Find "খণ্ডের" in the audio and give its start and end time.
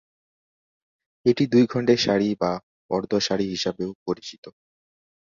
1.67-1.99